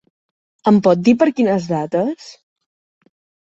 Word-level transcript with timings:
Em 0.71 0.79
pot 0.87 1.03
dir 1.09 1.15
per 1.21 1.29
quines 1.41 1.69
dates? 1.75 2.29